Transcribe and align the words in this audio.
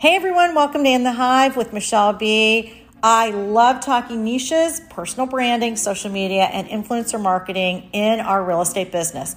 Hey 0.00 0.14
everyone, 0.14 0.54
welcome 0.54 0.84
to 0.84 0.90
In 0.90 1.02
the 1.02 1.10
Hive 1.10 1.56
with 1.56 1.72
Michelle 1.72 2.12
B. 2.12 2.72
I 3.02 3.30
love 3.30 3.80
talking 3.80 4.22
niches, 4.22 4.80
personal 4.90 5.26
branding, 5.26 5.74
social 5.74 6.08
media, 6.08 6.44
and 6.44 6.68
influencer 6.68 7.20
marketing 7.20 7.90
in 7.92 8.20
our 8.20 8.44
real 8.44 8.62
estate 8.62 8.92
business. 8.92 9.34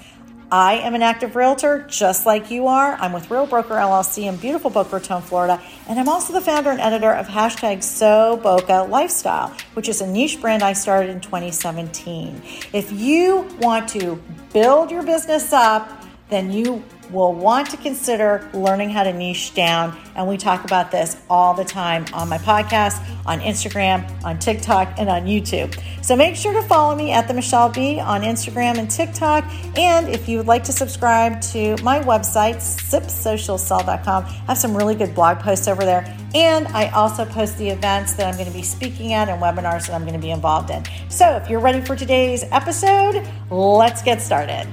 I 0.52 0.76
am 0.76 0.94
an 0.94 1.02
active 1.02 1.36
realtor 1.36 1.88
just 1.90 2.28
like 2.28 2.52
you 2.52 2.68
are. 2.68 2.94
I'm 2.94 3.12
with 3.12 3.32
Real 3.32 3.48
Broker 3.48 3.74
LLC 3.74 4.26
in 4.30 4.36
beautiful 4.36 4.70
Boca 4.70 4.98
Raton, 4.98 5.24
Florida. 5.24 5.60
And 5.90 6.00
I'm 6.00 6.08
also 6.08 6.32
the 6.32 6.42
founder 6.42 6.70
and 6.70 6.80
editor 6.80 7.12
of 7.12 7.28
hashtag 7.28 7.82
So 7.82 8.38
Boca 8.38 8.86
Lifestyle, 8.88 9.52
which 9.74 9.90
is 9.90 10.02
a 10.02 10.06
niche 10.06 10.40
brand 10.42 10.62
I 10.62 10.74
started 10.74 11.10
in 11.10 11.22
2017. 11.22 12.40
If 12.72 12.92
you 12.92 13.48
want 13.62 13.90
to 13.90 14.22
build 14.54 14.92
your 14.92 15.02
business 15.02 15.54
up, 15.54 16.06
then 16.30 16.52
you 16.52 16.84
will 17.12 17.34
want 17.34 17.70
to 17.72 17.78
consider 17.78 18.50
learning 18.54 18.90
how 18.90 19.04
to 19.04 19.14
niche 19.14 19.54
down. 19.54 19.98
And 20.16 20.28
we 20.28 20.38
talk 20.38 20.64
about 20.66 20.92
this 20.92 21.18
all 21.30 21.54
the 21.54 21.66
time 21.66 22.06
on 22.14 22.30
my 22.30 22.38
podcast, 22.38 23.04
on 23.26 23.40
Instagram, 23.40 24.24
on 24.24 24.40
TikTok, 24.40 24.98
and 24.98 25.10
on 25.10 25.24
YouTube. 25.24 25.78
So 26.04 26.16
make 26.16 26.36
sure 26.36 26.54
to 26.54 26.62
follow 26.64 26.96
me 26.96 27.12
at 27.12 27.28
the 27.28 27.34
Michelle 27.34 27.70
B 27.70 28.00
on 28.00 28.22
Instagram 28.22 28.78
and 28.78 28.90
TikTok. 28.90 29.44
And 29.78 30.10
if 30.10 30.28
you 30.28 30.38
would 30.38 30.48
like 30.48 30.64
to 30.66 30.72
subscribe 30.72 31.42
to 31.42 31.76
my 31.84 32.00
website, 32.00 32.58
sipsocialsell.com, 32.58 34.24
I 34.26 34.28
have 34.48 34.58
some 34.58 34.76
really 34.76 34.96
good 34.96 35.14
blog 35.14 35.40
posts 35.40 35.68
over 35.68 35.84
there. 35.84 36.18
And 36.34 36.68
I 36.70 36.90
also 36.90 37.26
post 37.26 37.58
the 37.58 37.70
events 37.70 38.14
that 38.14 38.26
I'm 38.26 38.36
going 38.36 38.48
to 38.48 38.54
be 38.54 38.64
speaking 38.64 39.14
at 39.14 39.28
and 39.28 39.42
webinars 39.42 39.88
that 39.88 39.94
I'm 39.94 40.02
going 40.02 40.14
to 40.14 40.20
be 40.20 40.32
involved 40.32 40.70
in. 40.70 40.84
So 41.10 41.36
if 41.36 41.50
you're 41.50 41.60
ready 41.60 41.82
for 41.82 41.96
today's 41.96 42.44
episode, 42.52 43.28
let's 43.50 44.02
get 44.02 44.22
started. 44.22 44.68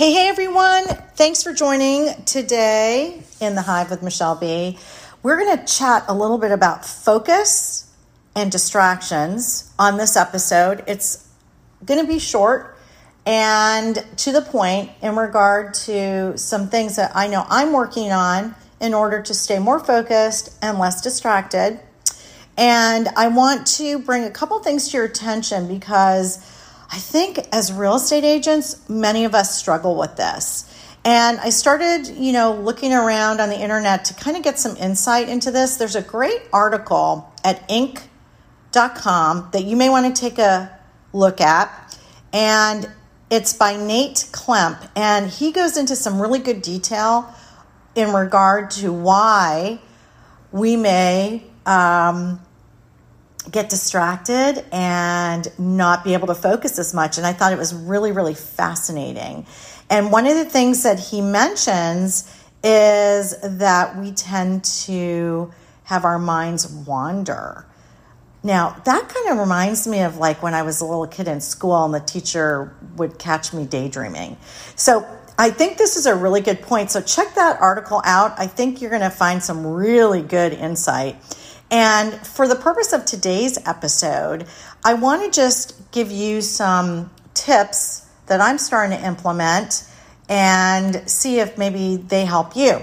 Hey, 0.00 0.14
hey, 0.14 0.28
everyone. 0.28 0.86
Thanks 1.14 1.42
for 1.42 1.52
joining 1.52 2.24
today 2.24 3.22
in 3.38 3.54
the 3.54 3.60
Hive 3.60 3.90
with 3.90 4.02
Michelle 4.02 4.34
B. 4.34 4.78
We're 5.22 5.36
going 5.36 5.58
to 5.58 5.66
chat 5.66 6.06
a 6.08 6.14
little 6.14 6.38
bit 6.38 6.52
about 6.52 6.86
focus 6.86 7.86
and 8.34 8.50
distractions 8.50 9.70
on 9.78 9.98
this 9.98 10.16
episode. 10.16 10.84
It's 10.86 11.28
going 11.84 12.00
to 12.00 12.10
be 12.10 12.18
short 12.18 12.78
and 13.26 14.02
to 14.16 14.32
the 14.32 14.40
point 14.40 14.90
in 15.02 15.16
regard 15.16 15.74
to 15.74 16.32
some 16.38 16.70
things 16.70 16.96
that 16.96 17.12
I 17.14 17.26
know 17.26 17.44
I'm 17.50 17.74
working 17.74 18.10
on 18.10 18.54
in 18.80 18.94
order 18.94 19.20
to 19.20 19.34
stay 19.34 19.58
more 19.58 19.80
focused 19.80 20.56
and 20.62 20.78
less 20.78 21.02
distracted. 21.02 21.78
And 22.56 23.08
I 23.18 23.28
want 23.28 23.66
to 23.76 23.98
bring 23.98 24.24
a 24.24 24.30
couple 24.30 24.58
things 24.60 24.88
to 24.88 24.96
your 24.96 25.04
attention 25.04 25.68
because 25.68 26.38
I 26.92 26.98
think 26.98 27.38
as 27.52 27.72
real 27.72 27.96
estate 27.96 28.24
agents, 28.24 28.88
many 28.88 29.24
of 29.24 29.34
us 29.34 29.56
struggle 29.56 29.96
with 29.96 30.16
this. 30.16 30.66
And 31.04 31.38
I 31.38 31.50
started, 31.50 32.08
you 32.08 32.32
know, 32.32 32.52
looking 32.52 32.92
around 32.92 33.40
on 33.40 33.48
the 33.48 33.58
internet 33.58 34.04
to 34.06 34.14
kind 34.14 34.36
of 34.36 34.42
get 34.42 34.58
some 34.58 34.76
insight 34.76 35.28
into 35.28 35.50
this. 35.50 35.76
There's 35.76 35.94
a 35.94 36.02
great 36.02 36.42
article 36.52 37.32
at 37.44 37.66
inc.com 37.68 39.50
that 39.52 39.64
you 39.64 39.76
may 39.76 39.88
want 39.88 40.14
to 40.14 40.20
take 40.20 40.38
a 40.38 40.78
look 41.12 41.40
at. 41.40 41.96
And 42.32 42.90
it's 43.30 43.52
by 43.52 43.76
Nate 43.76 44.28
Klemp. 44.32 44.88
And 44.96 45.30
he 45.30 45.52
goes 45.52 45.76
into 45.76 45.94
some 45.94 46.20
really 46.20 46.40
good 46.40 46.60
detail 46.60 47.32
in 47.94 48.12
regard 48.12 48.72
to 48.72 48.92
why 48.92 49.78
we 50.52 50.76
may 50.76 51.44
um, 51.64 52.40
get 53.42 53.68
distracted 53.68 54.64
and 54.72 55.48
not 55.58 56.04
be 56.04 56.14
able 56.14 56.26
to 56.28 56.34
focus 56.34 56.78
as 56.78 56.92
much. 56.92 57.18
And 57.18 57.26
I 57.26 57.32
thought 57.32 57.52
it 57.52 57.58
was 57.58 57.74
really, 57.74 58.12
really 58.12 58.34
fascinating. 58.34 59.46
And 59.88 60.12
one 60.12 60.26
of 60.26 60.36
the 60.36 60.44
things 60.44 60.82
that 60.82 60.98
he 60.98 61.20
mentions 61.20 62.32
is 62.62 63.36
that 63.42 63.96
we 63.96 64.12
tend 64.12 64.64
to 64.64 65.52
have 65.84 66.04
our 66.04 66.18
minds 66.18 66.68
wander. 66.68 67.66
Now, 68.42 68.80
that 68.84 69.08
kind 69.08 69.28
of 69.30 69.38
reminds 69.38 69.86
me 69.86 70.02
of 70.02 70.16
like 70.16 70.42
when 70.42 70.54
I 70.54 70.62
was 70.62 70.80
a 70.80 70.84
little 70.84 71.06
kid 71.06 71.28
in 71.28 71.40
school 71.40 71.84
and 71.84 71.92
the 71.92 72.00
teacher 72.00 72.74
would 72.96 73.18
catch 73.18 73.52
me 73.52 73.64
daydreaming. 73.64 74.36
So, 74.76 75.06
I 75.38 75.48
think 75.50 75.78
this 75.78 75.96
is 75.96 76.04
a 76.04 76.14
really 76.14 76.42
good 76.42 76.60
point. 76.60 76.90
So, 76.90 77.00
check 77.00 77.34
that 77.34 77.60
article 77.60 78.00
out. 78.04 78.38
I 78.38 78.46
think 78.46 78.80
you're 78.80 78.90
going 78.90 79.02
to 79.02 79.10
find 79.10 79.42
some 79.42 79.66
really 79.66 80.22
good 80.22 80.52
insight. 80.52 81.16
And 81.70 82.14
for 82.26 82.48
the 82.48 82.56
purpose 82.56 82.92
of 82.92 83.04
today's 83.04 83.58
episode, 83.66 84.46
I 84.84 84.94
want 84.94 85.24
to 85.24 85.30
just 85.30 85.90
give 85.92 86.10
you 86.10 86.40
some 86.40 87.10
tips 87.34 88.06
that 88.26 88.40
I'm 88.40 88.58
starting 88.58 88.98
to 88.98 89.06
implement 89.06 89.84
and 90.28 91.08
see 91.08 91.38
if 91.38 91.58
maybe 91.58 91.96
they 91.96 92.24
help 92.24 92.56
you. 92.56 92.80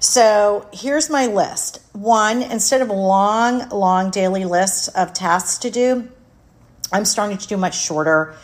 So 0.00 0.68
here's 0.72 1.10
my 1.10 1.26
list. 1.26 1.80
One, 1.92 2.42
instead 2.42 2.82
of 2.82 2.88
long, 2.88 3.68
long 3.70 4.10
daily 4.10 4.44
list 4.44 4.90
of 4.96 5.12
tasks 5.12 5.58
to 5.58 5.70
do, 5.70 6.08
I'm 6.92 7.04
starting 7.04 7.38
to 7.38 7.46
do 7.48 7.56
much 7.56 7.78
shorter 7.78 8.34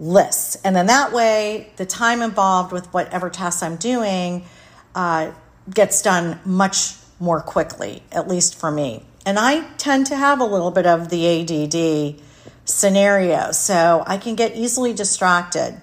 lists. 0.00 0.56
And 0.64 0.74
then 0.74 0.86
that 0.86 1.12
way, 1.12 1.70
the 1.76 1.86
time 1.86 2.22
involved 2.22 2.72
with 2.72 2.92
whatever 2.92 3.30
tasks 3.30 3.62
I'm 3.62 3.76
doing 3.76 4.44
uh, 4.94 5.32
gets 5.72 6.02
done 6.02 6.40
much 6.44 6.94
more 7.20 7.40
quickly, 7.40 8.02
at 8.10 8.26
least 8.26 8.58
for 8.58 8.70
me. 8.70 9.04
And 9.26 9.38
I 9.38 9.66
tend 9.78 10.06
to 10.08 10.16
have 10.16 10.40
a 10.40 10.44
little 10.44 10.70
bit 10.70 10.86
of 10.86 11.08
the 11.08 11.26
ADD 11.26 12.20
scenario, 12.66 13.52
so 13.52 14.02
I 14.06 14.18
can 14.18 14.34
get 14.34 14.56
easily 14.56 14.92
distracted. 14.92 15.80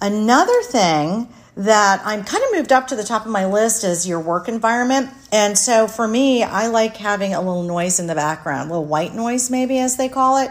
Another 0.00 0.62
thing 0.62 1.28
that 1.56 2.02
I'm 2.04 2.22
kind 2.22 2.44
of 2.44 2.50
moved 2.52 2.70
up 2.70 2.88
to 2.88 2.96
the 2.96 3.02
top 3.02 3.24
of 3.24 3.32
my 3.32 3.46
list 3.46 3.82
is 3.82 4.06
your 4.06 4.20
work 4.20 4.48
environment. 4.48 5.10
And 5.32 5.56
so 5.56 5.88
for 5.88 6.06
me, 6.06 6.42
I 6.42 6.66
like 6.66 6.96
having 6.96 7.32
a 7.32 7.40
little 7.40 7.62
noise 7.62 7.98
in 7.98 8.06
the 8.06 8.14
background, 8.14 8.68
a 8.68 8.74
little 8.74 8.84
white 8.84 9.14
noise, 9.14 9.50
maybe 9.50 9.78
as 9.78 9.96
they 9.96 10.08
call 10.08 10.38
it. 10.38 10.50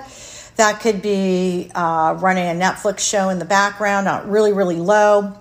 That 0.55 0.79
could 0.79 1.01
be 1.01 1.69
uh, 1.75 2.17
running 2.19 2.45
a 2.45 2.59
Netflix 2.59 2.99
show 2.99 3.29
in 3.29 3.39
the 3.39 3.45
background, 3.45 4.05
not 4.05 4.27
really, 4.27 4.53
really 4.53 4.77
low, 4.77 5.37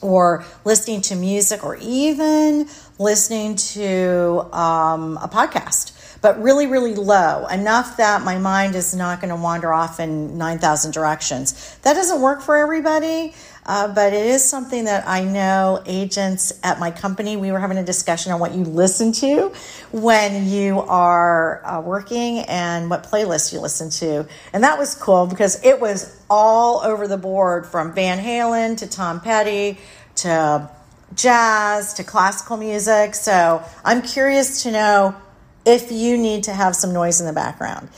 or 0.00 0.44
listening 0.64 1.00
to 1.02 1.14
music, 1.14 1.64
or 1.64 1.76
even 1.76 2.68
listening 2.98 3.56
to 3.56 4.48
um, 4.52 5.18
a 5.18 5.28
podcast, 5.28 5.92
but 6.20 6.40
really, 6.42 6.66
really 6.66 6.94
low, 6.94 7.46
enough 7.46 7.96
that 7.98 8.22
my 8.22 8.38
mind 8.38 8.74
is 8.74 8.94
not 8.94 9.20
going 9.20 9.28
to 9.30 9.40
wander 9.40 9.72
off 9.72 10.00
in 10.00 10.38
9,000 10.38 10.92
directions. 10.92 11.76
That 11.82 11.94
doesn't 11.94 12.20
work 12.20 12.42
for 12.42 12.56
everybody, 12.56 13.34
uh, 13.66 13.88
but 13.88 14.12
it 14.12 14.26
is 14.26 14.48
something 14.48 14.84
that 14.84 15.06
I 15.08 15.24
know 15.24 15.82
agents 15.86 16.58
at 16.62 16.78
my 16.78 16.90
company, 16.92 17.36
we 17.36 17.50
were 17.50 17.58
having 17.58 17.78
a 17.78 17.84
discussion 17.84 18.32
on 18.32 18.38
what 18.38 18.54
you 18.54 18.62
listen 18.62 19.12
to 19.12 19.52
when 19.90 20.48
you 20.48 20.80
are 20.80 21.66
uh, 21.66 21.80
working 21.80 22.38
and 22.40 22.88
what 22.88 23.02
playlists 23.02 23.52
you 23.52 23.60
listen 23.60 23.90
to. 23.90 24.26
And 24.52 24.62
that 24.62 24.78
was 24.78 24.94
cool 24.94 25.26
because 25.26 25.62
it 25.64 25.80
was 25.80 26.16
all 26.30 26.80
over 26.80 27.08
the 27.08 27.18
board 27.18 27.66
from 27.66 27.92
Van 27.92 28.18
Halen 28.18 28.78
to 28.78 28.86
Tom 28.86 29.20
Petty 29.20 29.78
to 30.16 30.70
jazz 31.14 31.94
to 31.94 32.04
classical 32.04 32.56
music. 32.56 33.16
So 33.16 33.64
I'm 33.84 34.02
curious 34.02 34.62
to 34.62 34.70
know 34.70 35.16
if 35.64 35.90
you 35.90 36.16
need 36.16 36.44
to 36.44 36.52
have 36.52 36.76
some 36.76 36.92
noise 36.92 37.20
in 37.20 37.26
the 37.26 37.32
background. 37.32 37.88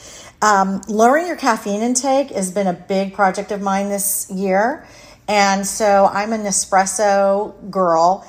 Um, 0.40 0.80
lowering 0.88 1.26
your 1.26 1.36
caffeine 1.36 1.82
intake 1.82 2.30
has 2.30 2.52
been 2.52 2.66
a 2.66 2.72
big 2.72 3.12
project 3.12 3.50
of 3.50 3.60
mine 3.60 3.88
this 3.88 4.30
year. 4.30 4.86
And 5.28 5.66
so 5.66 6.06
I'm 6.06 6.32
an 6.32 6.42
espresso 6.42 7.54
girl 7.70 8.26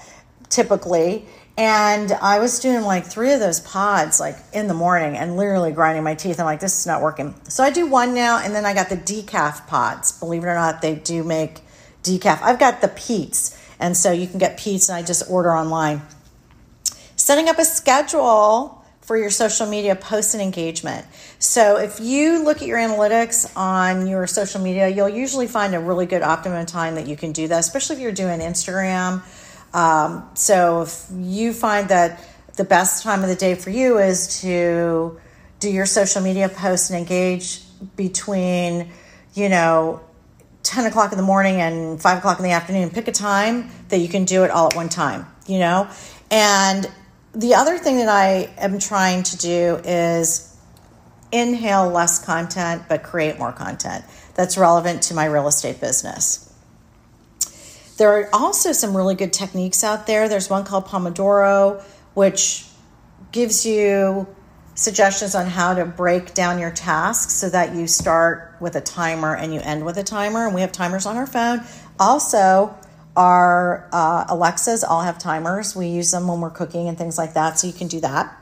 typically. 0.49 1.25
And 1.57 2.11
I 2.13 2.39
was 2.39 2.59
doing 2.59 2.83
like 2.83 3.05
three 3.05 3.33
of 3.33 3.39
those 3.39 3.59
pods 3.59 4.19
like 4.19 4.37
in 4.53 4.67
the 4.67 4.73
morning 4.73 5.17
and 5.17 5.35
literally 5.35 5.71
grinding 5.71 6.03
my 6.03 6.15
teeth. 6.15 6.39
I'm 6.39 6.45
like, 6.45 6.59
this 6.59 6.77
is 6.79 6.85
not 6.85 7.01
working. 7.01 7.33
So 7.49 7.63
I 7.63 7.69
do 7.69 7.85
one 7.85 8.13
now, 8.13 8.39
and 8.39 8.55
then 8.55 8.65
I 8.65 8.73
got 8.73 8.87
the 8.87 8.95
decaf 8.95 9.67
pods. 9.67 10.17
Believe 10.19 10.43
it 10.43 10.47
or 10.47 10.55
not, 10.55 10.81
they 10.81 10.95
do 10.95 11.23
make 11.23 11.59
decaf. 12.03 12.41
I've 12.41 12.59
got 12.59 12.81
the 12.81 12.87
Peet's 12.87 13.57
and 13.79 13.95
so 13.95 14.11
you 14.11 14.27
can 14.27 14.39
get 14.39 14.57
Peet's 14.57 14.89
and 14.89 14.97
I 14.97 15.01
just 15.01 15.29
order 15.29 15.55
online. 15.55 16.01
Setting 17.15 17.47
up 17.47 17.57
a 17.57 17.65
schedule 17.65 18.78
for 19.09 19.17
your 19.17 19.31
social 19.31 19.65
media 19.65 19.95
posts 19.95 20.35
and 20.35 20.43
engagement. 20.43 21.03
So 21.39 21.77
if 21.77 21.99
you 21.99 22.43
look 22.43 22.61
at 22.61 22.67
your 22.67 22.77
analytics 22.77 23.51
on 23.57 24.05
your 24.05 24.27
social 24.27 24.61
media, 24.61 24.87
you'll 24.87 25.09
usually 25.09 25.47
find 25.47 25.73
a 25.73 25.79
really 25.79 26.05
good 26.05 26.21
optimum 26.21 26.63
time 26.67 26.93
that 26.93 27.07
you 27.07 27.17
can 27.17 27.31
do 27.31 27.47
that, 27.47 27.57
especially 27.57 27.95
if 27.95 28.03
you're 28.03 28.11
doing 28.11 28.39
Instagram. 28.39 29.23
Um, 29.73 30.29
so 30.35 30.83
if 30.83 31.07
you 31.11 31.53
find 31.53 31.89
that 31.89 32.23
the 32.55 32.63
best 32.63 33.01
time 33.01 33.23
of 33.23 33.29
the 33.29 33.35
day 33.35 33.55
for 33.55 33.71
you 33.71 33.97
is 33.97 34.41
to 34.41 35.19
do 35.59 35.71
your 35.71 35.87
social 35.87 36.21
media 36.21 36.47
posts 36.47 36.91
and 36.91 36.99
engage 36.99 37.63
between, 37.95 38.91
you 39.33 39.49
know, 39.49 40.01
10 40.61 40.85
o'clock 40.85 41.11
in 41.11 41.17
the 41.17 41.23
morning 41.23 41.61
and 41.61 41.99
5 41.99 42.17
o'clock 42.19 42.37
in 42.37 42.43
the 42.43 42.51
afternoon. 42.51 42.91
Pick 42.91 43.07
a 43.07 43.11
time 43.11 43.71
that 43.87 43.97
you 43.97 44.07
can 44.07 44.25
do 44.25 44.43
it 44.43 44.51
all 44.51 44.67
at 44.67 44.75
one 44.75 44.87
time, 44.87 45.25
you 45.47 45.57
know? 45.57 45.89
And 46.29 46.87
the 47.33 47.55
other 47.55 47.77
thing 47.77 47.97
that 47.97 48.09
I 48.09 48.49
am 48.57 48.79
trying 48.79 49.23
to 49.23 49.37
do 49.37 49.81
is 49.83 50.57
inhale 51.31 51.89
less 51.89 52.23
content, 52.23 52.83
but 52.89 53.03
create 53.03 53.37
more 53.37 53.51
content 53.51 54.03
that's 54.35 54.57
relevant 54.57 55.03
to 55.03 55.13
my 55.13 55.25
real 55.25 55.47
estate 55.47 55.79
business. 55.79 56.45
There 57.97 58.09
are 58.09 58.29
also 58.31 58.71
some 58.71 58.95
really 58.95 59.15
good 59.15 59.33
techniques 59.33 59.83
out 59.83 60.07
there. 60.07 60.29
There's 60.29 60.49
one 60.49 60.63
called 60.63 60.85
Pomodoro, 60.85 61.83
which 62.13 62.65
gives 63.31 63.65
you 63.65 64.25
suggestions 64.75 65.35
on 65.35 65.45
how 65.45 65.73
to 65.73 65.85
break 65.85 66.33
down 66.33 66.57
your 66.57 66.71
tasks 66.71 67.33
so 67.33 67.49
that 67.49 67.75
you 67.75 67.85
start 67.85 68.55
with 68.61 68.75
a 68.77 68.81
timer 68.81 69.35
and 69.35 69.53
you 69.53 69.59
end 69.59 69.85
with 69.85 69.97
a 69.97 70.03
timer. 70.03 70.45
And 70.45 70.55
we 70.55 70.61
have 70.61 70.71
timers 70.71 71.05
on 71.05 71.17
our 71.17 71.27
phone. 71.27 71.61
Also, 71.99 72.73
our 73.19 73.89
uh, 73.91 74.23
Alexas 74.29 74.81
all 74.81 75.01
have 75.01 75.19
timers. 75.19 75.75
We 75.75 75.87
use 75.87 76.09
them 76.11 76.29
when 76.29 76.39
we're 76.39 76.49
cooking 76.49 76.87
and 76.87 76.97
things 76.97 77.17
like 77.17 77.33
that, 77.33 77.59
so 77.59 77.67
you 77.67 77.73
can 77.73 77.89
do 77.89 77.99
that. 77.99 78.33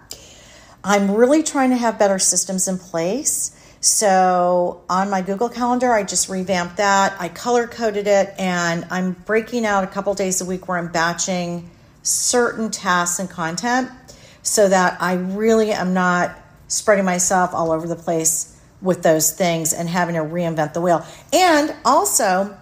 I'm 0.83 1.09
really 1.15 1.41
trying 1.41 1.71
to 1.71 1.77
have 1.77 1.97
better 1.97 2.19
systems 2.19 2.67
in 2.67 2.77
place. 2.77 3.59
So 3.81 4.83
on 4.87 5.09
my 5.09 5.23
Google 5.23 5.49
Calendar, 5.49 5.91
I 5.91 6.03
just 6.03 6.29
revamped 6.29 6.77
that. 6.77 7.15
I 7.19 7.27
color 7.27 7.65
coded 7.65 8.05
it, 8.05 8.35
and 8.37 8.85
I'm 8.91 9.13
breaking 9.13 9.65
out 9.65 9.83
a 9.83 9.87
couple 9.87 10.13
days 10.13 10.41
a 10.41 10.45
week 10.45 10.67
where 10.67 10.77
I'm 10.77 10.91
batching 10.91 11.71
certain 12.03 12.69
tasks 12.69 13.17
and 13.17 13.27
content 13.27 13.89
so 14.43 14.69
that 14.69 15.01
I 15.01 15.13
really 15.13 15.71
am 15.71 15.95
not 15.95 16.37
spreading 16.67 17.03
myself 17.03 17.55
all 17.55 17.71
over 17.71 17.87
the 17.87 17.95
place 17.95 18.61
with 18.79 19.01
those 19.01 19.31
things 19.31 19.73
and 19.73 19.89
having 19.89 20.13
to 20.13 20.21
reinvent 20.21 20.73
the 20.73 20.81
wheel. 20.81 21.03
And 21.33 21.73
also 21.83 22.55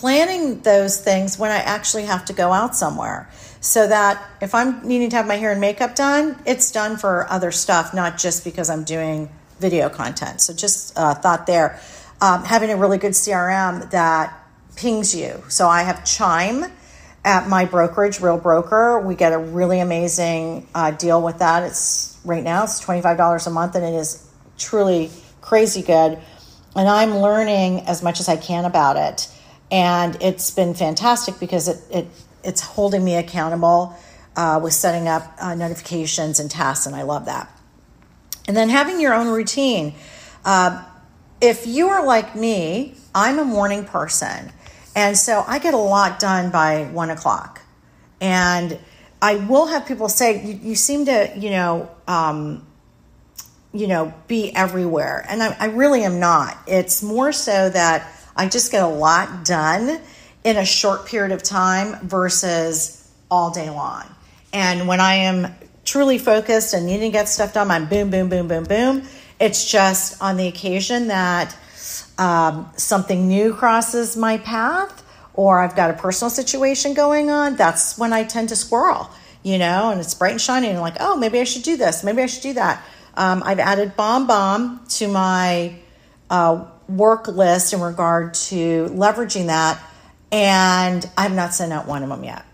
planning 0.00 0.60
those 0.60 0.98
things 0.98 1.38
when 1.38 1.50
I 1.50 1.58
actually 1.58 2.04
have 2.04 2.24
to 2.26 2.32
go 2.32 2.52
out 2.52 2.74
somewhere 2.74 3.28
so 3.60 3.86
that 3.86 4.26
if 4.40 4.54
I'm 4.54 4.86
needing 4.88 5.10
to 5.10 5.16
have 5.16 5.26
my 5.26 5.34
hair 5.34 5.52
and 5.52 5.60
makeup 5.60 5.94
done, 5.94 6.40
it's 6.46 6.72
done 6.72 6.96
for 6.96 7.30
other 7.30 7.52
stuff, 7.52 7.92
not 7.92 8.16
just 8.16 8.42
because 8.42 8.70
I'm 8.70 8.84
doing 8.84 9.28
video 9.58 9.90
content. 9.90 10.40
So 10.40 10.54
just 10.54 10.96
uh, 10.96 11.12
thought 11.12 11.46
there. 11.46 11.78
Um, 12.22 12.44
having 12.44 12.70
a 12.70 12.76
really 12.78 12.96
good 12.96 13.12
CRM 13.12 13.90
that 13.90 14.34
pings 14.74 15.14
you. 15.14 15.42
So 15.48 15.68
I 15.68 15.82
have 15.82 16.06
Chime 16.06 16.64
at 17.22 17.46
my 17.46 17.66
brokerage, 17.66 18.20
Real 18.20 18.38
Broker. 18.38 19.00
We 19.00 19.14
get 19.14 19.34
a 19.34 19.38
really 19.38 19.80
amazing 19.80 20.66
uh, 20.74 20.92
deal 20.92 21.20
with 21.20 21.40
that. 21.40 21.64
It's 21.64 22.18
right 22.24 22.42
now 22.42 22.64
it's 22.64 22.80
twenty 22.80 23.02
five 23.02 23.18
dollars 23.18 23.46
a 23.46 23.50
month, 23.50 23.74
and 23.74 23.84
it 23.84 23.94
is 23.94 24.26
truly 24.56 25.10
crazy 25.42 25.82
good. 25.82 26.18
And 26.74 26.88
I'm 26.88 27.18
learning 27.18 27.80
as 27.80 28.02
much 28.02 28.20
as 28.20 28.28
I 28.28 28.36
can 28.36 28.64
about 28.64 28.96
it, 28.96 29.28
and 29.70 30.16
it's 30.20 30.50
been 30.50 30.74
fantastic 30.74 31.38
because 31.38 31.68
it 31.68 31.80
it 31.90 32.06
it's 32.42 32.60
holding 32.60 33.04
me 33.04 33.16
accountable 33.16 33.96
uh, 34.36 34.60
with 34.62 34.72
setting 34.72 35.08
up 35.08 35.34
uh, 35.40 35.54
notifications 35.54 36.40
and 36.40 36.50
tasks, 36.50 36.86
and 36.86 36.96
I 36.96 37.02
love 37.02 37.26
that. 37.26 37.50
And 38.48 38.56
then 38.56 38.68
having 38.68 39.00
your 39.00 39.14
own 39.14 39.28
routine. 39.28 39.94
Uh, 40.44 40.84
if 41.40 41.66
you 41.66 41.88
are 41.88 42.04
like 42.04 42.34
me, 42.36 42.94
I'm 43.14 43.38
a 43.38 43.44
morning 43.44 43.84
person. 43.84 44.52
And 44.94 45.16
so 45.16 45.44
I 45.46 45.58
get 45.58 45.74
a 45.74 45.78
lot 45.78 46.18
done 46.18 46.50
by 46.50 46.84
one 46.84 47.10
o'clock. 47.10 47.62
And 48.20 48.78
I 49.22 49.36
will 49.36 49.66
have 49.66 49.86
people 49.86 50.08
say, 50.08 50.44
you, 50.44 50.58
you 50.62 50.74
seem 50.74 51.06
to, 51.06 51.32
you 51.36 51.50
know, 51.50 51.90
um, 52.06 52.66
you 53.72 53.86
know, 53.86 54.12
be 54.26 54.54
everywhere. 54.54 55.24
And 55.28 55.42
I, 55.42 55.56
I 55.58 55.66
really 55.66 56.02
am 56.02 56.20
not. 56.20 56.58
It's 56.66 57.02
more 57.02 57.32
so 57.32 57.70
that 57.70 58.10
I 58.40 58.48
just 58.48 58.72
get 58.72 58.82
a 58.82 58.88
lot 58.88 59.44
done 59.44 60.00
in 60.44 60.56
a 60.56 60.64
short 60.64 61.04
period 61.04 61.30
of 61.30 61.42
time 61.42 62.08
versus 62.08 63.06
all 63.30 63.50
day 63.50 63.68
long. 63.68 64.06
And 64.50 64.88
when 64.88 64.98
I 64.98 65.16
am 65.16 65.54
truly 65.84 66.16
focused 66.16 66.72
and 66.72 66.86
needing 66.86 67.12
to 67.12 67.18
get 67.18 67.28
stuff 67.28 67.52
done, 67.52 67.70
I'm 67.70 67.86
boom, 67.86 68.08
boom, 68.08 68.30
boom, 68.30 68.48
boom, 68.48 68.64
boom. 68.64 69.02
It's 69.38 69.70
just 69.70 70.22
on 70.22 70.38
the 70.38 70.48
occasion 70.48 71.08
that 71.08 71.54
um, 72.16 72.70
something 72.78 73.28
new 73.28 73.52
crosses 73.52 74.16
my 74.16 74.38
path 74.38 75.04
or 75.34 75.60
I've 75.60 75.76
got 75.76 75.90
a 75.90 75.94
personal 75.94 76.30
situation 76.30 76.94
going 76.94 77.30
on, 77.30 77.56
that's 77.56 77.98
when 77.98 78.14
I 78.14 78.24
tend 78.24 78.48
to 78.48 78.56
squirrel, 78.56 79.10
you 79.42 79.58
know, 79.58 79.90
and 79.90 80.00
it's 80.00 80.14
bright 80.14 80.32
and 80.32 80.40
shiny 80.40 80.68
and 80.68 80.78
I'm 80.78 80.82
like, 80.82 80.96
oh, 80.98 81.14
maybe 81.14 81.40
I 81.40 81.44
should 81.44 81.62
do 81.62 81.76
this. 81.76 82.02
Maybe 82.02 82.22
I 82.22 82.26
should 82.26 82.42
do 82.42 82.54
that. 82.54 82.82
Um, 83.18 83.42
I've 83.44 83.58
added 83.58 83.98
BombBomb 83.98 84.96
to 84.96 85.08
my 85.08 85.74
uh, 86.30 86.64
work 86.96 87.28
list 87.28 87.72
in 87.72 87.80
regard 87.80 88.34
to 88.34 88.86
leveraging 88.86 89.46
that, 89.46 89.82
and 90.32 91.08
I 91.16 91.22
have 91.22 91.34
not 91.34 91.54
sent 91.54 91.72
out 91.72 91.86
one 91.86 92.02
of 92.02 92.08
them 92.08 92.24
yet. 92.24 92.44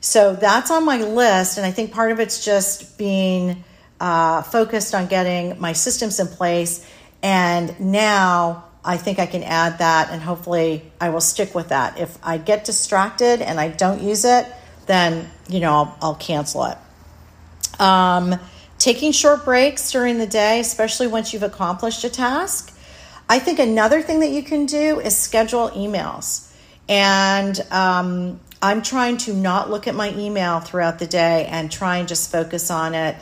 So 0.00 0.34
that's 0.34 0.70
on 0.70 0.84
my 0.84 0.98
list, 0.98 1.58
and 1.58 1.66
I 1.66 1.70
think 1.72 1.92
part 1.92 2.10
of 2.10 2.20
it's 2.20 2.44
just 2.44 2.96
being 2.96 3.64
uh, 4.00 4.42
focused 4.42 4.94
on 4.94 5.06
getting 5.06 5.60
my 5.60 5.74
systems 5.74 6.18
in 6.18 6.26
place. 6.26 6.86
And 7.22 7.78
now 7.80 8.64
I 8.82 8.96
think 8.96 9.18
I 9.18 9.26
can 9.26 9.42
add 9.42 9.78
that, 9.78 10.10
and 10.10 10.22
hopefully 10.22 10.90
I 11.00 11.10
will 11.10 11.20
stick 11.20 11.54
with 11.54 11.68
that. 11.68 11.98
If 11.98 12.16
I 12.22 12.38
get 12.38 12.64
distracted 12.64 13.42
and 13.42 13.60
I 13.60 13.68
don't 13.68 14.02
use 14.02 14.24
it, 14.24 14.46
then 14.86 15.28
you 15.48 15.60
know 15.60 15.72
I'll, 15.72 15.98
I'll 16.00 16.14
cancel 16.14 16.64
it. 16.64 16.78
Um, 17.78 18.36
taking 18.78 19.12
short 19.12 19.44
breaks 19.44 19.92
during 19.92 20.18
the 20.18 20.26
day, 20.26 20.60
especially 20.60 21.06
once 21.06 21.32
you've 21.34 21.42
accomplished 21.42 22.04
a 22.04 22.10
task. 22.10 22.74
I 23.30 23.38
think 23.38 23.60
another 23.60 24.02
thing 24.02 24.20
that 24.20 24.30
you 24.30 24.42
can 24.42 24.66
do 24.66 24.98
is 24.98 25.16
schedule 25.16 25.70
emails. 25.70 26.52
And 26.88 27.58
um, 27.70 28.40
I'm 28.60 28.82
trying 28.82 29.18
to 29.18 29.32
not 29.32 29.70
look 29.70 29.86
at 29.86 29.94
my 29.94 30.12
email 30.14 30.58
throughout 30.58 30.98
the 30.98 31.06
day 31.06 31.46
and 31.46 31.70
try 31.70 31.98
and 31.98 32.08
just 32.08 32.32
focus 32.32 32.72
on 32.72 32.96
it 32.96 33.14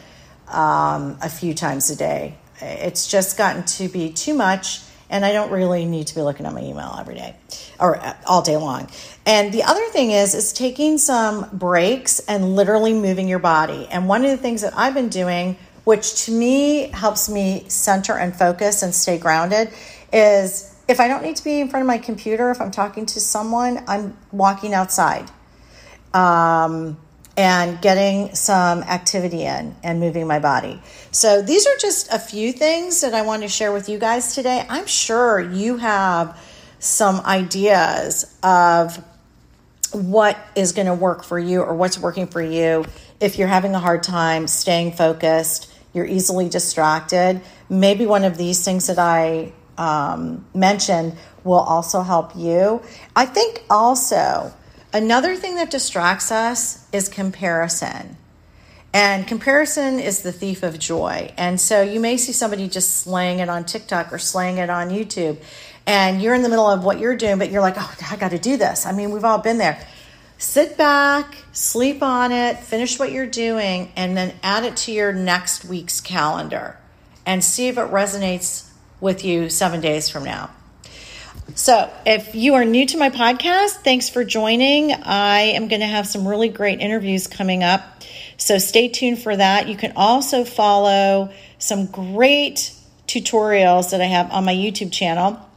um, 0.49 1.19
a 1.21 1.29
few 1.29 1.53
times 1.53 1.91
a 1.91 1.97
day. 1.97 2.39
It's 2.63 3.07
just 3.07 3.37
gotten 3.37 3.65
to 3.65 3.91
be 3.91 4.11
too 4.11 4.33
much, 4.33 4.81
and 5.11 5.27
I 5.27 5.33
don't 5.35 5.53
really 5.53 5.85
need 5.85 6.07
to 6.07 6.15
be 6.15 6.23
looking 6.23 6.47
at 6.47 6.55
my 6.55 6.63
email 6.63 6.97
every 6.99 7.17
day 7.17 7.37
or 7.79 8.01
all 8.27 8.41
day 8.41 8.57
long. 8.57 8.89
And 9.27 9.53
the 9.53 9.65
other 9.65 9.85
thing 9.89 10.11
is 10.11 10.35
is 10.35 10.55
taking 10.55 10.97
some 10.97 11.51
breaks 11.53 12.19
and 12.21 12.57
literally 12.57 12.95
moving 12.95 13.29
your 13.29 13.41
body. 13.41 13.87
And 13.91 14.09
one 14.09 14.25
of 14.25 14.31
the 14.31 14.39
things 14.39 14.63
that 14.63 14.73
I've 14.75 14.95
been 14.95 15.11
doing, 15.11 15.59
which 15.88 16.26
to 16.26 16.31
me 16.31 16.88
helps 16.88 17.31
me 17.31 17.64
center 17.69 18.19
and 18.19 18.37
focus 18.37 18.82
and 18.82 18.94
stay 18.94 19.17
grounded, 19.17 19.70
is 20.12 20.76
if 20.87 21.00
I 21.00 21.08
don't 21.08 21.23
need 21.23 21.37
to 21.37 21.44
be 21.44 21.61
in 21.62 21.70
front 21.70 21.81
of 21.81 21.87
my 21.87 21.96
computer, 21.96 22.50
if 22.50 22.61
I'm 22.61 22.70
talking 22.70 23.06
to 23.06 23.19
someone, 23.19 23.82
I'm 23.88 24.14
walking 24.31 24.75
outside 24.75 25.31
um, 26.12 26.99
and 27.38 27.81
getting 27.81 28.35
some 28.35 28.82
activity 28.82 29.44
in 29.44 29.75
and 29.82 29.99
moving 29.99 30.26
my 30.26 30.40
body. 30.40 30.79
So, 31.11 31.40
these 31.40 31.67
are 31.67 31.76
just 31.81 32.12
a 32.12 32.19
few 32.19 32.52
things 32.52 33.00
that 33.00 33.14
I 33.14 33.23
want 33.23 33.40
to 33.40 33.49
share 33.49 33.73
with 33.73 33.88
you 33.88 33.99
guys 33.99 34.35
today. 34.35 34.67
I'm 34.69 34.87
sure 34.87 35.40
you 35.40 35.79
have 35.79 36.38
some 36.81 37.20
ideas 37.25 38.37
of 38.43 39.02
what 39.93 40.37
is 40.55 40.73
going 40.73 40.88
to 40.88 40.94
work 40.94 41.25
for 41.25 41.38
you 41.38 41.62
or 41.62 41.75
what's 41.75 41.99
working 41.99 42.26
for 42.26 42.43
you 42.43 42.85
if 43.20 43.38
you're 43.38 43.49
having 43.49 43.75
a 43.75 43.81
hard 43.81 44.02
time 44.02 44.47
staying 44.47 44.92
focused, 44.92 45.73
you're 45.99 46.07
easily 46.07 46.49
distracted. 46.49 47.40
Maybe 47.69 48.07
one 48.07 48.25
of 48.25 48.38
these 48.38 48.64
things 48.64 48.87
that 48.87 48.99
I 48.99 49.52
um, 49.76 50.47
mentioned 50.55 51.17
will 51.43 51.59
also 51.59 52.02
help 52.02 52.37
you. 52.37 52.81
I 53.17 53.26
think 53.26 53.64
also 53.69 54.55
another 54.93 55.35
thing 55.35 55.57
that 55.57 55.71
distracts 55.71 56.31
us 56.31 56.87
is 56.93 57.09
comparison. 57.09 58.17
And 58.95 59.26
comparison 59.26 59.99
is 59.99 60.23
the 60.23 60.33
thief 60.33 60.62
of 60.62 60.78
joy. 60.78 61.35
And 61.37 61.61
so 61.61 61.83
you 61.83 62.00
may 62.00 62.17
see 62.17 62.33
somebody 62.33 62.69
just 62.69 62.97
slaying 62.97 63.40
it 63.40 63.49
on 63.49 63.64
TikTok 63.64 64.12
or 64.12 64.19
slaying 64.19 64.59
it 64.59 64.71
on 64.71 64.88
YouTube. 64.88 65.37
And 65.87 66.23
you're 66.23 66.35
in 66.35 66.43
the 66.43 66.49
middle 66.49 66.71
of 66.71 66.85
what 66.85 66.99
you're 66.99 67.17
doing, 67.17 67.38
but 67.38 67.50
you're 67.50 67.61
like, 67.61 67.75
oh, 67.76 67.97
I 68.11 68.17
got 68.17 68.31
to 68.31 68.38
do 68.38 68.57
this. 68.57 68.87
I 68.87 68.93
mean, 68.93 69.11
we've 69.11 69.25
all 69.25 69.38
been 69.38 69.59
there. 69.59 69.85
Sit 70.40 70.78
back, 70.78 71.35
sleep 71.50 72.00
on 72.00 72.30
it, 72.30 72.61
finish 72.61 72.97
what 72.97 73.11
you're 73.11 73.26
doing, 73.26 73.90
and 73.97 74.16
then 74.16 74.33
add 74.45 74.64
it 74.64 74.76
to 74.76 74.92
your 74.92 75.12
next 75.12 75.64
week's 75.64 76.00
calendar 76.00 76.78
and 77.26 77.42
see 77.42 77.66
if 77.66 77.76
it 77.76 77.90
resonates 77.90 78.71
with 79.00 79.25
you 79.25 79.50
seven 79.50 79.80
days 79.80 80.09
from 80.09 80.23
now. 80.23 80.49
So, 81.57 81.90
if 82.07 82.37
you 82.37 82.54
are 82.54 82.64
new 82.64 82.87
to 82.87 82.99
my 82.99 83.11
podcast, 83.11 83.83
thanks 83.83 84.11
for 84.11 84.23
joining. 84.23 84.92
I 84.92 85.40
am 85.40 85.66
going 85.66 85.80
to 85.80 85.87
have 85.87 86.07
some 86.07 86.26
really 86.26 86.50
great 86.50 86.78
interviews 86.78 87.26
coming 87.26 87.64
up. 87.64 87.83
So, 88.37 88.59
stay 88.59 88.88
tuned 88.88 89.18
for 89.18 89.37
that. 89.37 89.66
You 89.66 89.76
can 89.76 89.95
also 89.97 90.45
follow 90.45 91.33
some 91.59 91.87
great 91.87 92.73
tutorials 93.09 93.90
that 93.90 94.00
I 94.00 94.04
have 94.04 94.30
on 94.30 94.45
my 94.45 94.54
YouTube 94.54 94.92
channel. 94.92 95.48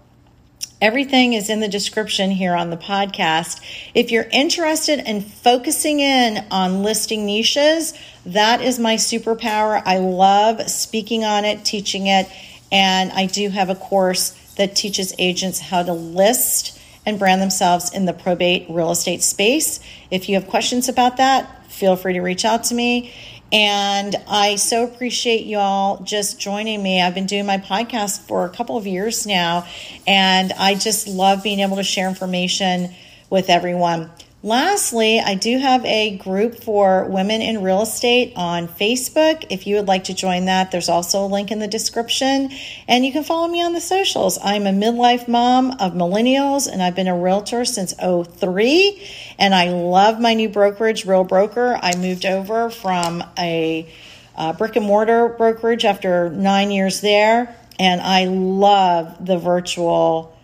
Everything 0.81 1.33
is 1.33 1.51
in 1.51 1.59
the 1.59 1.67
description 1.67 2.31
here 2.31 2.55
on 2.55 2.71
the 2.71 2.77
podcast. 2.77 3.61
If 3.93 4.09
you're 4.09 4.27
interested 4.31 4.97
in 5.07 5.21
focusing 5.21 5.99
in 5.99 6.43
on 6.49 6.81
listing 6.81 7.27
niches, 7.27 7.93
that 8.25 8.61
is 8.61 8.79
my 8.79 8.95
superpower. 8.95 9.79
I 9.85 9.99
love 9.99 10.67
speaking 10.71 11.23
on 11.23 11.45
it, 11.45 11.63
teaching 11.63 12.07
it, 12.07 12.27
and 12.71 13.11
I 13.11 13.27
do 13.27 13.49
have 13.49 13.69
a 13.69 13.75
course 13.75 14.31
that 14.57 14.75
teaches 14.75 15.13
agents 15.19 15.59
how 15.59 15.83
to 15.83 15.93
list 15.93 16.79
and 17.05 17.19
brand 17.19 17.43
themselves 17.43 17.93
in 17.93 18.05
the 18.05 18.13
probate 18.13 18.65
real 18.67 18.89
estate 18.89 19.21
space. 19.21 19.79
If 20.09 20.29
you 20.29 20.35
have 20.35 20.47
questions 20.47 20.89
about 20.89 21.17
that, 21.17 21.65
feel 21.71 21.95
free 21.95 22.13
to 22.13 22.21
reach 22.21 22.43
out 22.43 22.63
to 22.65 22.75
me. 22.75 23.13
And 23.51 24.15
I 24.27 24.55
so 24.55 24.83
appreciate 24.85 25.45
you 25.45 25.57
all 25.57 26.01
just 26.03 26.39
joining 26.39 26.81
me. 26.81 27.01
I've 27.01 27.13
been 27.13 27.25
doing 27.25 27.45
my 27.45 27.57
podcast 27.57 28.21
for 28.21 28.45
a 28.45 28.49
couple 28.49 28.77
of 28.77 28.87
years 28.87 29.27
now, 29.27 29.67
and 30.07 30.53
I 30.53 30.75
just 30.75 31.07
love 31.07 31.43
being 31.43 31.59
able 31.59 31.75
to 31.75 31.83
share 31.83 32.07
information 32.07 32.93
with 33.29 33.49
everyone. 33.49 34.09
Lastly, 34.43 35.19
I 35.19 35.35
do 35.35 35.59
have 35.59 35.85
a 35.85 36.17
group 36.17 36.63
for 36.63 37.05
women 37.05 37.43
in 37.43 37.61
real 37.61 37.83
estate 37.83 38.33
on 38.35 38.67
Facebook. 38.67 39.45
If 39.51 39.67
you 39.67 39.75
would 39.75 39.87
like 39.87 40.05
to 40.05 40.15
join 40.15 40.45
that, 40.45 40.71
there's 40.71 40.89
also 40.89 41.23
a 41.23 41.27
link 41.27 41.51
in 41.51 41.59
the 41.59 41.67
description. 41.67 42.49
And 42.87 43.05
you 43.05 43.11
can 43.11 43.23
follow 43.23 43.47
me 43.47 43.61
on 43.61 43.73
the 43.73 43.81
socials. 43.81 44.39
I'm 44.43 44.65
a 44.65 44.71
midlife 44.71 45.27
mom 45.27 45.71
of 45.73 45.93
millennials 45.93 46.67
and 46.67 46.81
I've 46.81 46.95
been 46.95 47.07
a 47.07 47.15
realtor 47.15 47.65
since 47.65 47.93
03. 47.93 49.07
And 49.37 49.53
I 49.53 49.69
love 49.69 50.19
my 50.19 50.33
new 50.33 50.49
brokerage, 50.49 51.05
Real 51.05 51.23
Broker. 51.23 51.77
I 51.79 51.95
moved 51.95 52.25
over 52.25 52.71
from 52.71 53.23
a 53.37 53.87
uh, 54.35 54.53
brick 54.53 54.75
and 54.75 54.87
mortar 54.87 55.27
brokerage 55.27 55.85
after 55.85 56.31
nine 56.31 56.71
years 56.71 57.01
there. 57.01 57.55
And 57.77 58.01
I 58.01 58.25
love 58.25 59.23
the 59.23 59.37
virtual 59.37 60.35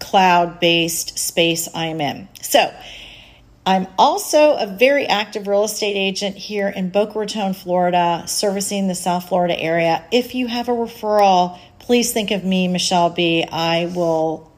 cloud 0.00 0.60
based 0.60 1.18
space 1.18 1.66
I'm 1.74 2.02
in. 2.02 2.28
So, 2.42 2.70
I'm 3.66 3.88
also 3.98 4.54
a 4.56 4.66
very 4.66 5.06
active 5.06 5.48
real 5.48 5.64
estate 5.64 5.96
agent 5.96 6.36
here 6.36 6.68
in 6.68 6.90
Boca 6.90 7.18
Raton, 7.18 7.52
Florida, 7.52 8.22
servicing 8.26 8.86
the 8.86 8.94
South 8.94 9.28
Florida 9.28 9.58
area. 9.58 10.04
If 10.12 10.36
you 10.36 10.46
have 10.46 10.68
a 10.68 10.72
referral, 10.72 11.58
please 11.80 12.12
think 12.12 12.30
of 12.30 12.44
me, 12.44 12.68
Michelle 12.68 13.10
B. 13.10 13.44
I 13.50 13.86
will 13.86 14.52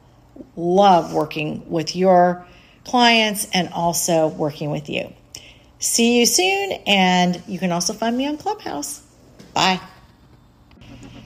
love 0.55 1.11
working 1.11 1.67
with 1.71 1.95
your 1.95 2.45
clients 2.83 3.47
and 3.51 3.69
also 3.69 4.27
working 4.27 4.69
with 4.69 4.89
you. 4.89 5.11
See 5.79 6.19
you 6.19 6.27
soon, 6.27 6.73
and 6.85 7.41
you 7.47 7.57
can 7.57 7.71
also 7.71 7.93
find 7.93 8.15
me 8.15 8.27
on 8.27 8.37
Clubhouse. 8.37 9.01
Bye. 9.55 9.79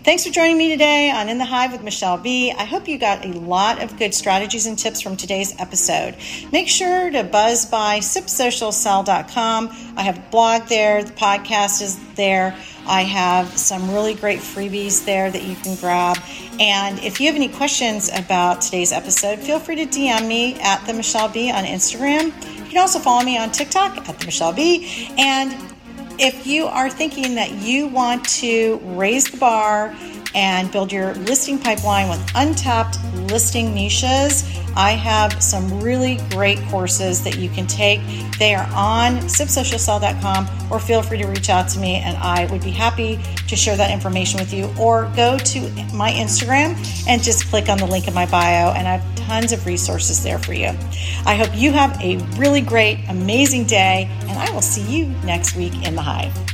Thanks 0.04 0.26
for 0.26 0.34
joining 0.34 0.58
me 0.58 0.70
today 0.70 1.12
on 1.12 1.30
In 1.30 1.38
the 1.38 1.46
Hive 1.46 1.72
with 1.72 1.82
Michelle 1.82 2.18
B. 2.18 2.52
I 2.52 2.66
hope 2.66 2.90
you 2.90 2.98
got 2.98 3.24
a 3.24 3.30
lot 3.30 3.82
of 3.82 3.98
good 3.98 4.14
strategies 4.14 4.66
and 4.66 4.78
tips 4.78 5.00
from 5.00 5.16
today's 5.16 5.58
episode. 5.62 6.18
Make 6.52 6.68
sure 6.68 7.10
to 7.10 7.24
buzz 7.24 7.66
by 7.66 8.00
sipsocialsell.com. 8.00 9.70
I 9.96 10.02
have 10.02 10.18
a 10.18 10.30
blog 10.30 10.64
there, 10.64 11.06
the 11.06 11.14
podcast 11.14 11.82
is 11.82 11.98
there. 12.16 12.54
I 12.86 13.04
have 13.04 13.58
some 13.58 13.92
really 13.92 14.14
great 14.14 14.40
freebies 14.40 15.06
there 15.06 15.32
that 15.32 15.44
you 15.44 15.56
can 15.56 15.78
grab. 15.78 16.18
And 16.60 17.00
if 17.00 17.22
you 17.22 17.28
have 17.28 17.38
any 17.38 17.48
questions 17.48 18.10
about 18.14 18.60
today's 18.60 18.92
episode, 18.92 19.40
feel 19.40 19.58
free 19.58 19.78
to 19.78 19.86
DM 19.86 20.28
me 20.28 20.60
at 20.60 20.86
the 20.86 20.94
Michelle 20.94 21.30
B 21.30 21.50
on 21.50 21.64
Instagram. 21.64 22.26
You 22.58 22.66
can 22.66 22.78
also 22.78 23.00
follow 23.00 23.24
me 23.24 23.38
on 23.38 23.52
TikTok 23.52 23.98
at 23.98 24.20
the 24.20 24.26
Michelle 24.26 24.52
B. 24.52 25.10
And 25.18 25.73
if 26.20 26.46
you 26.46 26.66
are 26.66 26.90
thinking 26.90 27.36
that 27.36 27.52
you 27.52 27.88
want 27.88 28.24
to 28.26 28.80
raise 28.84 29.30
the 29.30 29.38
bar 29.38 29.96
and 30.36 30.72
build 30.72 30.92
your 30.92 31.14
listing 31.14 31.60
pipeline 31.60 32.10
with 32.10 32.32
untapped 32.36 32.98
listing 33.30 33.74
niches, 33.74 34.44
I 34.76 34.92
have 34.92 35.42
some 35.42 35.82
really 35.82 36.18
great 36.32 36.60
courses 36.70 37.24
that 37.24 37.38
you 37.38 37.50
can 37.50 37.68
take. 37.68 38.02
They 38.40 38.56
are 38.56 38.68
on 38.74 39.18
sipsocialsell.com 39.20 40.72
or 40.72 40.80
feel 40.80 41.04
free 41.04 41.20
to 41.20 41.28
reach 41.28 41.50
out 41.50 41.70
to 41.70 41.80
me 41.80 41.96
and 41.96 42.18
I 42.18 42.52
would 42.52 42.64
be 42.64 42.72
happy 42.72 43.20
to 43.48 43.56
share 43.56 43.78
that 43.78 43.92
information 43.92 44.40
with 44.40 44.54
you 44.54 44.74
or 44.80 45.12
go 45.16 45.38
to 45.38 45.62
my 45.94 46.12
Instagram 46.12 46.76
and 47.08 47.22
just 47.22 47.48
click 47.48 47.70
on 47.70 47.78
the 47.78 47.86
link 47.86 48.08
in 48.08 48.14
my 48.14 48.26
bio 48.26 48.72
and 48.72 48.88
I 48.88 48.98
have 48.98 49.16
tons 49.16 49.52
of 49.52 49.66
resources 49.66 50.24
there 50.24 50.40
for 50.40 50.54
you. 50.54 50.72
I 51.26 51.36
hope 51.36 51.50
you 51.54 51.72
have 51.72 52.00
a 52.02 52.18
really 52.38 52.62
great, 52.62 53.00
amazing 53.10 53.66
day 53.66 54.10
and 54.22 54.32
I 54.32 54.52
will 54.52 54.62
see 54.62 54.82
you 54.82 55.08
next 55.24 55.56
week 55.56 55.86
in 55.86 55.96
the 55.96 56.02
Hive. 56.02 56.53